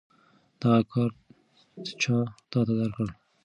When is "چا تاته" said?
2.01-2.73